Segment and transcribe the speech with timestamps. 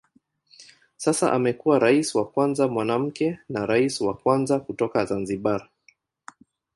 [0.97, 5.69] Sasa amekuwa rais wa kwanza mwanamke na rais wa kwanza kutoka Zanzibar.